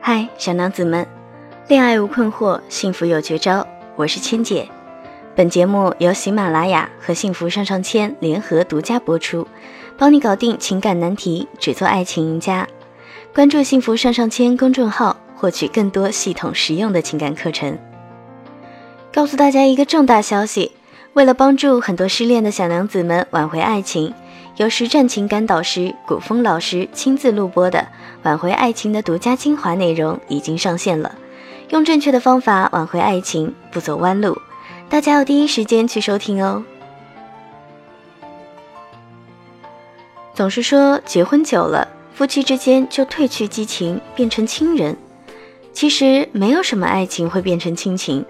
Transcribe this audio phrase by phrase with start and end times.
[0.00, 1.06] 嗨，小娘子们，
[1.68, 3.66] 恋爱无困惑，幸福有绝招。
[3.96, 4.68] 我是千姐。
[5.34, 9.46] 本节目由喜马拉雅和幸福上上签联合独家播出，
[9.96, 12.66] 帮你搞定情感难题，只做爱情赢家。
[13.34, 17.78] 关注幸福上上签公众号，获取更多系统实用的情感课程。
[19.12, 20.72] 告诉大家一个重大消息：
[21.14, 24.12] 为了帮助很多失恋的小娘子们挽回爱情，
[24.56, 27.86] 由实战情感导师古风老师亲自录播的
[28.22, 31.14] 挽回爱情的独家精华内容已经上线了。
[31.70, 34.36] 用正确的方法挽回爱情，不走弯路。
[34.90, 36.62] 大家要第一时间去收听哦。
[40.34, 44.94] 总是说结婚久了，夫妻之间就褪去激情，变成亲人。
[45.72, 48.22] 其实没有什么爱情会变成亲情，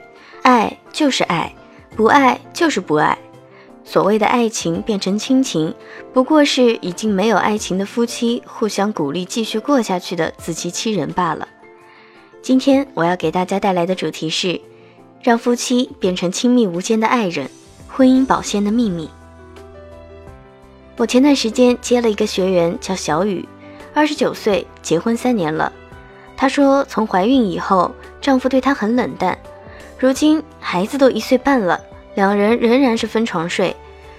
[0.43, 1.53] 爱就是爱，
[1.97, 3.19] 不爱就是不爱。
[3.85, 5.75] 所谓的爱情变成亲情，
[6.13, 11.49] 不过是已经没有爱情的夫妻互相鼓励继续过下去的自欺欺人罢了。
[12.41, 14.61] 今天我要给大家带来的主题是。
[15.25, 17.49] 让夫妻变成亲密无间的爱人，
[17.87, 19.09] 婚姻保鲜的秘密。
[20.97, 23.49] 我前段时间接了一个学员，叫小雨，
[23.95, 25.73] 二十九岁，结婚三年了。
[26.37, 29.39] 她说，从怀孕以后，丈夫对她很冷淡。
[29.97, 31.81] 如今孩子都一岁半了，
[32.15, 33.75] 两人仍然是分床睡，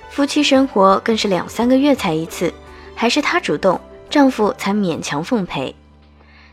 [0.09, 2.53] 夫妻生活更是两三个月才一次，
[2.95, 5.75] 还是她主动，丈夫才勉强奉陪。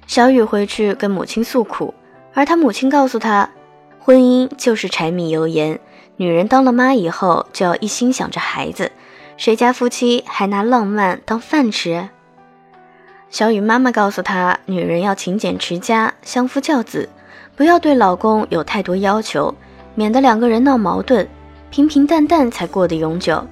[0.07, 1.95] 小雨回去跟母亲诉苦，
[2.35, 3.49] 而她母亲告诉她。
[4.03, 5.79] 婚姻就是柴米油盐，
[6.17, 8.91] 女人当了妈以后就要一心想着孩子，
[9.37, 12.09] 谁家夫妻还拿浪漫当饭吃？
[13.29, 17.11] 小雨妈妈告诉她，女人要勤俭持家，相夫教子，
[17.55, 19.55] 不要对老公有太多要求，
[20.01, 21.29] 免得两个人闹矛盾，
[21.69, 23.47] 平平淡淡才过得永久。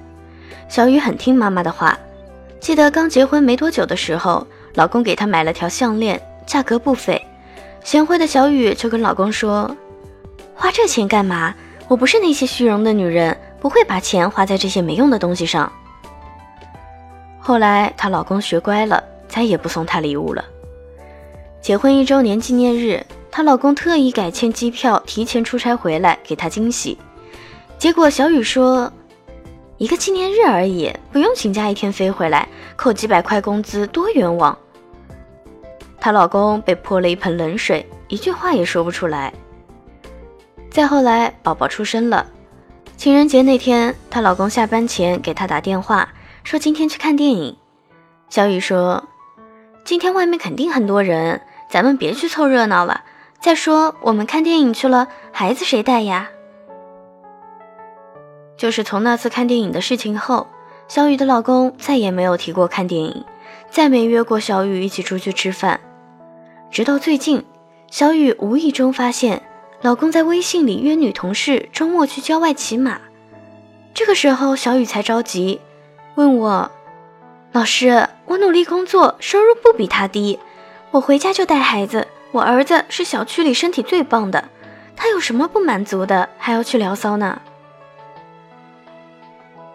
[0.67, 1.95] 小雨很听妈妈的话，
[2.59, 7.23] 记得刚结婚没多久的时候，老公给她买了条项链，价格不菲，
[7.83, 9.69] 贤惠的小雨就跟老公说。
[10.55, 11.53] 花这钱干嘛？
[11.87, 15.71] 我不是那些虚荣的女人，不会把钱花在这些没用的东西上。
[17.39, 20.43] 后来她老公学乖了，再也不送她礼物了。
[21.61, 26.97] 结婚一周年纪念日，她老公特意改签机票，提前出差回来给她惊喜。
[27.77, 28.91] 结果小雨说
[29.77, 34.57] ：“一个纪念日而已，不用请假一天飞回来，扣几百块工资多冤枉。”
[36.01, 39.33] 她老公被泼了一盆冷水，一句话也说不出来。
[40.69, 42.25] 再后来，宝宝出生了。
[42.97, 46.09] 情人节那天，她老公下班前给她打电话，
[46.43, 47.55] 说今天去看电影。
[48.29, 49.05] 小雨说
[49.85, 53.01] ：“今天外面肯定很多人，咱们别去凑热闹了。
[53.39, 56.29] 再说我们看电影去了，孩子谁带呀？”
[58.57, 60.47] 就是从那次看电影的事情后，
[60.87, 63.25] 小雨的老公再也没有提过看电影，
[63.69, 65.79] 再没约过小雨一起出去吃饭。
[66.69, 67.45] 直到最近，
[67.89, 69.41] 小雨无意中发现。
[69.81, 72.99] 老公在微信里约女同事周末去郊外骑马，
[73.93, 75.61] 这个时候小雨才着急，
[76.15, 76.69] 问我
[77.53, 80.37] ：“老师，我努力工作，收入不比他低，
[80.91, 84.49] 我回家就带孩子，我儿子是小区里身体最棒的，
[84.95, 87.41] 他有什么不满足的，还要去聊骚呢？”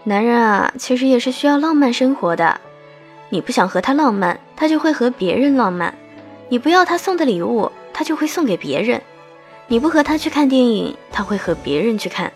[0.05, 2.61] 男人啊，其实也是需要浪漫生活的，
[3.31, 5.93] 你不想和他浪漫，他就会和别人浪漫；
[6.49, 9.01] 你不要他送的礼物，他就会送给别人。
[9.67, 12.29] 你不和他去看电影，他会和别人去看；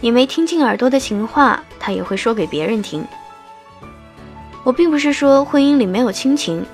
[0.00, 3.04] 你没听进耳朵的情话，他也会说给别人听。
[4.62, 6.64] 我并不是说婚姻里没有亲情，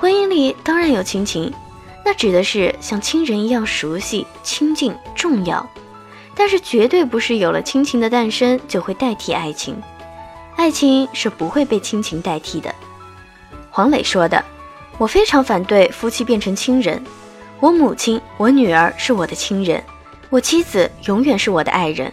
[0.00, 1.52] 婚姻里当然有亲情，
[2.06, 5.68] 那指的是像亲人一样熟悉、亲近、重要。
[6.36, 9.82] 但是绝对不是有了亲情的诞生就会代替爱情，
[10.54, 12.72] 爱情是不会被亲情代替的。
[13.70, 14.44] 黄磊说的
[14.98, 17.02] ：“我非常反对夫妻变成亲人。”
[17.58, 19.82] 我母亲、我女儿是我的亲人，
[20.28, 22.12] 我妻子永远是我的爱人，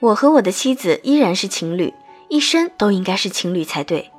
[0.00, 1.92] 我和我的妻子依然是情侣，
[2.28, 4.10] 一生都应该是情侣才对。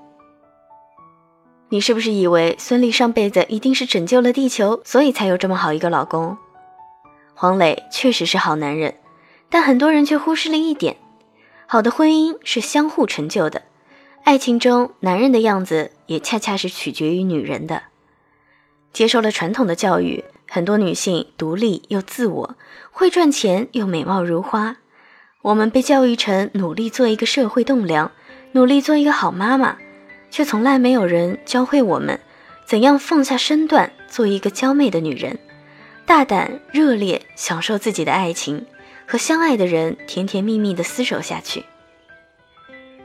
[1.74, 6.38] 你是不是以为孙俪上辈子一定是拯救了地球，所以才有这么好一个老公？
[7.34, 8.94] 黄磊确实是好男人，
[9.50, 10.98] 但很多人却忽视了一点：
[11.66, 13.64] 好的婚姻是相互成就的，
[14.24, 17.82] 爱情中男人的样子也恰恰是取决于女人的。
[18.92, 20.24] 接受了传统的教育。
[20.48, 22.56] 很多女性独立又自我，
[22.92, 24.78] 会赚钱又美貌如花。
[25.42, 28.12] 我们被教育成努力做一个社会栋梁，
[28.52, 29.78] 努力做一个好妈妈，
[30.34, 32.20] 却从来没有人教会我们
[32.66, 35.38] 怎样放下身段，做一个娇媚的女人，
[36.08, 38.66] 大胆热烈享受自己的爱情，
[39.06, 41.64] 和相爱的人甜甜蜜蜜的厮守下去。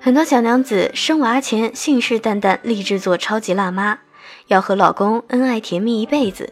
[0.01, 3.99] 很多小娘子生娃前信誓旦旦立志做超级辣妈，
[4.47, 6.51] 要和老公恩爱甜蜜一辈子。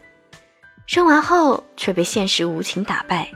[0.85, 3.31] 生娃后却被现实无情打败。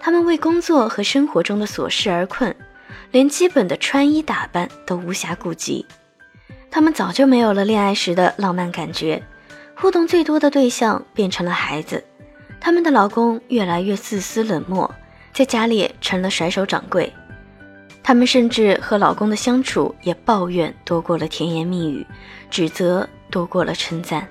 [0.00, 2.56] 他们为工作和生活中的琐事而困，
[3.12, 5.86] 连基本的穿衣打扮都无暇顾及。
[6.74, 9.22] 他们早就没有了恋爱时的浪漫感觉，
[9.76, 12.02] 互动最多的对象变成了孩子。
[12.60, 14.92] 他们的老公越来越自私冷漠，
[15.32, 17.12] 在家里成了甩手掌柜。
[18.02, 22.04] 他们甚至和老公的相处也抱怨多过了甜言蜜语，
[22.50, 24.26] 指责多过了称赞。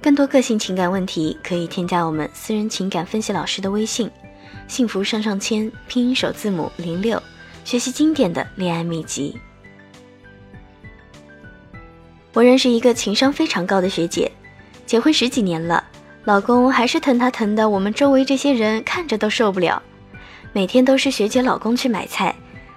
[0.00, 4.08] 更多个性情感问题，可以添加我们私人情感分析老师的微信
[4.68, 7.20] “幸福上上签”拼音首字母零六，
[7.64, 9.36] 学习经典的恋爱秘籍。
[12.38, 14.30] 我认识一个情商非常高的学姐，
[14.86, 15.82] 结婚十几年了，
[16.22, 19.82] 老公还是疼她疼的，我们周围这些人看着都受不了。
[20.52, 22.32] 每天都是学姐老公去买菜，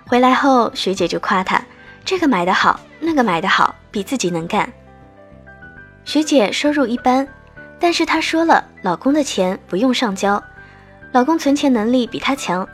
[0.08, 1.64] 回来后学姐就夸他，
[2.04, 4.68] 这个买的好，那个买的好，比自己能干。
[6.06, 7.28] 学姐收入一般，
[7.80, 10.44] 但是她说了，老公的钱不用上交，
[11.12, 12.68] 老公存钱能力比她强。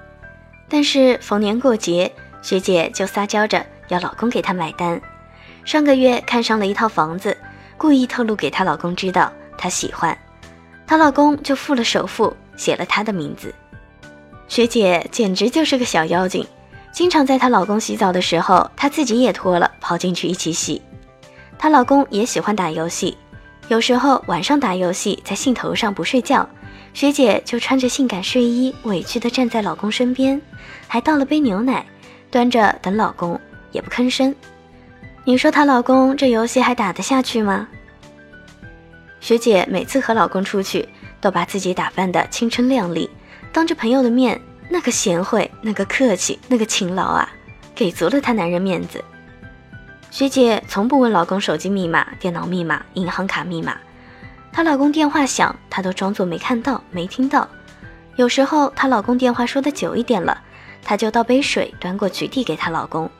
[0.69, 2.09] 但是逢年过节，
[2.41, 5.01] 学姐就撒娇着要老公给她买单。
[5.67, 7.35] 上个月看上了一套房子，
[7.75, 10.17] 故意透露给她老公知道，她喜欢，
[10.87, 13.53] 她老公就付了首付，写了她的名字。
[14.47, 16.47] 学姐简直就是个小妖精，
[16.93, 20.81] 经常在她老公洗澡的时候，她自己也脱了跑进去一起洗。
[21.59, 23.17] 她老公也喜欢打游戏，
[23.67, 26.47] 有时候晚上打游戏在兴头上不睡觉，
[26.93, 30.41] 学姐就穿着性感睡衣，委屈地站在老公身边，
[30.87, 31.85] 还倒了杯牛奶，
[32.31, 33.37] 端着等老公，
[33.73, 34.33] 也不吭声。
[35.27, 37.67] 你说她老公这游戏还打得下去吗？
[39.19, 40.87] 学姐每次和老公出去，
[41.19, 43.09] 都把自己打扮得青春靓丽。
[43.51, 44.39] 当着朋友的面，
[44.69, 47.29] 那个贤惠，那个客气，那个勤劳啊，
[47.75, 49.03] 给足了她男人面子。
[50.11, 53.75] 学姐从不问老公手机密码、电脑密码、银行卡密码，
[54.53, 57.45] 她老公电话响，她都装作没看到、没听到。
[58.15, 60.41] 有时候她老公电话说的久一点了，
[60.85, 63.11] 她就倒杯水端过去递给她老公。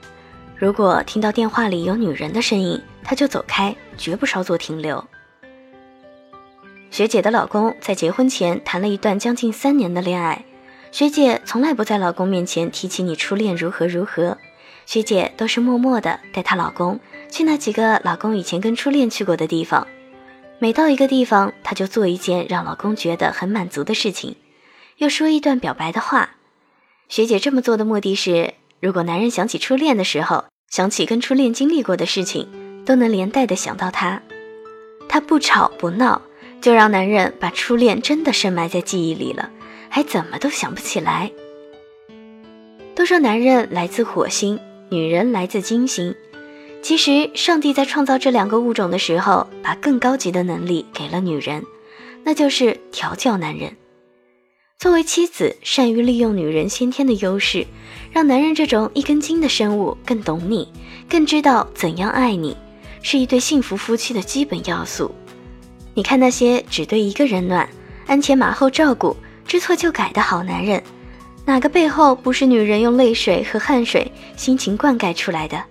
[0.59, 5.03] 如果听到电话里有女人的声音，她就走开，绝不稍作停留。
[6.89, 10.45] 学姐的老公在结婚前谈了一段将近三年的恋爱，
[10.91, 14.39] 学姐从来不在老公面前提起你初恋如何如何，
[14.87, 16.99] 学姐都是默默的带她老公
[17.29, 19.85] 去那几个老公以前跟初恋去过的地方，
[20.57, 24.35] 每到一个地方，她就做一件让老公觉得很满足的事情，
[24.97, 26.31] 又说一段表白的话。
[27.09, 32.47] 学姐这么做的目的是，如果男人想起初恋的时候，想起跟初恋经历过的事情，
[32.85, 34.21] 都能连带的想到他。
[35.07, 36.21] 他不吵不闹。
[36.59, 39.51] 就让男人把初恋真的深埋在记忆里了，
[39.89, 41.31] 还怎么都想不起来。
[42.95, 44.59] 都说男人来自火星，
[44.89, 46.15] 女人来自金星。
[46.81, 51.63] 其实上帝在创造这两个物种的时候，把更高级的能力给了女人，
[52.23, 53.77] 那就是调教男人。
[54.79, 57.67] 作为妻子，善于利用女人先天的优势，
[58.17, 60.67] 让男人这种一根筋的生物更懂你，
[61.07, 62.57] 更知道怎样爱你，
[63.03, 65.13] 是一对幸福夫妻的基本要素。
[65.93, 67.69] 你看那些只对一个人暖、
[68.07, 69.15] 鞍前马后照顾、
[69.45, 70.81] 知错就改的好男人，
[71.45, 75.63] 哪个背后不是女人用泪水和汗水、辛勤灌溉出来的？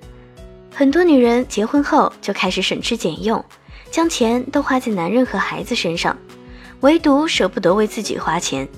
[0.73, 3.45] 很多女人结婚后就开始省吃俭用，
[3.91, 6.17] 将钱都花在男人和孩子身上，
[6.83, 8.69] 唯独舍不得为自己花钱。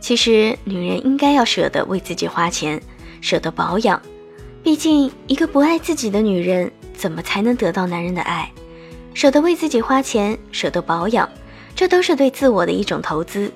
[0.00, 2.80] 其实，女人应该要舍得为自己花钱，
[3.20, 4.00] 舍得保养。
[4.62, 8.50] 毕竟，一个不爱自己的女人，怎么才能得到男人的爱？
[9.14, 11.28] 舍得为自己花钱，舍得保养，
[11.74, 13.52] 这都是对自我的一种投资。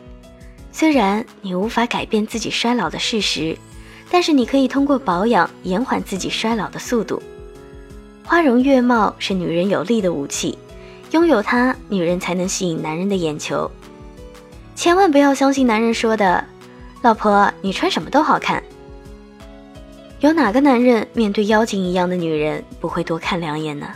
[0.73, 3.57] 虽然你无法改变自己衰老的事实，
[4.11, 7.23] 但是你可以通过保养延缓自己衰老的速度。
[8.25, 10.59] 花容月貌是女人有力的武器，
[11.11, 13.71] 拥有它，女人才能吸引男人的眼球。
[14.83, 16.45] 千万不要相信男人说的
[17.03, 18.61] “老婆，你穿什么都好看”。
[20.19, 23.87] 有哪个男人面对妖精一样的女人不会多看两眼呢？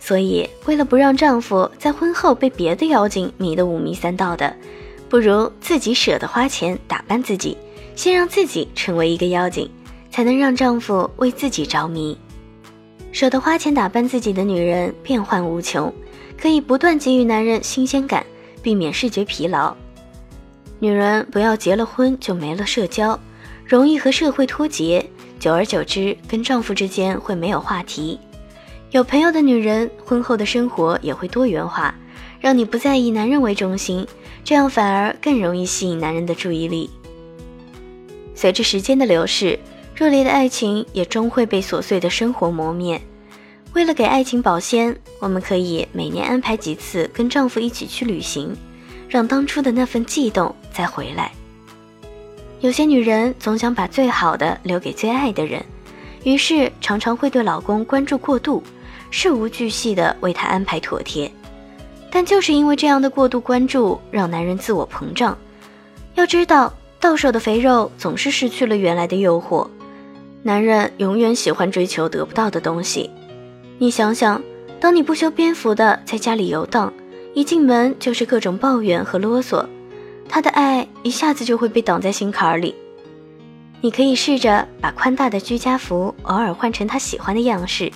[0.00, 4.52] 所以，为了不让丈夫在婚后被别的妖精迷得五迷三道的，
[5.08, 7.56] 不如自己舍得花钱打扮自己，
[7.94, 9.70] 先让自己成为一个妖精，
[10.10, 12.18] 才能让丈夫为自己着迷。
[13.12, 15.94] 舍得花钱打扮自己的女人变幻无穷，
[16.36, 18.26] 可以不断给予男人新鲜感，
[18.60, 19.72] 避免视觉疲劳。
[20.84, 23.18] 女人不要结了婚就没了社交，
[23.64, 25.08] 容易和社会脱节，
[25.40, 28.20] 久而久之跟丈夫之间会没有话题。
[28.90, 31.94] 有朋友的女人，婚后的生活也会多元化，
[32.38, 34.06] 让你不再以男人为中心，
[34.44, 36.90] 这样反而更容易吸引男人的注意力。
[38.34, 39.58] 随着时间的流逝，
[39.94, 43.00] 热烈的爱情也终会被琐碎的生活磨灭。
[43.72, 48.54] 为了给爱情保鲜，我们可以每年安排几次跟丈夫一起去旅行，
[49.14, 51.30] 让当初的那份悸动再回来。
[52.58, 55.64] 有些女人总想把最好的留给最爱的人，
[56.24, 58.60] 于是常常会对老公关注过度，
[59.12, 61.30] 事无巨细的为他安排妥帖。
[62.10, 65.38] 但就是因为这样的过度关注，让男人自我膨胀。
[66.16, 69.68] 要知道，到手的肥肉总是失去了原来的诱惑。
[70.42, 73.08] 男人永远喜欢追求得不到的东西。
[73.78, 74.42] 你想想，
[74.80, 76.92] 当你不修边幅的在家里游荡，
[77.34, 79.66] 一进门就是各种抱怨和啰嗦。
[80.28, 82.74] 他的爱一下子就会被挡在心坎里。
[83.80, 87.92] 你可以试着把宽大的居家服偶尔换成他喜欢的样式，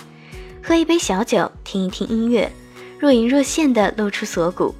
[0.61, 2.51] 喝一杯小酒，听一听音乐，
[2.99, 4.75] 若隐若现的露出锁骨。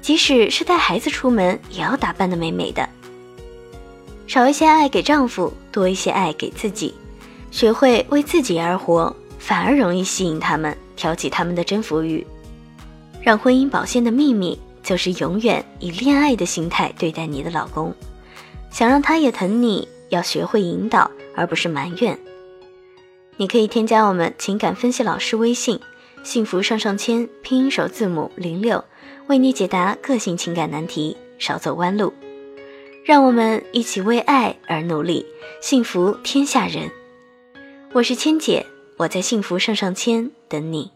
[0.00, 2.88] 即使是带孩子出门，也要打扮的美美的。
[4.26, 6.94] 少一些爱给丈夫，多一些爱给自己，
[7.50, 12.26] 学会为自己而活，反而容易吸引他们，挑起他们的征服欲。
[13.28, 14.58] 让婚姻保鲜的秘密。
[14.80, 17.92] 就是永远以恋爱的心态对待你的老公，
[18.70, 22.18] 想让他也疼你，要学会引导，而不是埋怨。
[23.36, 25.78] 你可以添加我们情感分析老师微信
[26.24, 28.82] “幸福上上签”拼音首字母零六，
[29.26, 32.14] 为你解答个性情感难题，少走弯路。
[33.04, 35.26] 让我们一起为爱而努力，
[35.60, 36.90] 幸福天下人。
[37.92, 38.64] 我是千姐，
[38.96, 40.92] 我在幸福上上签等你。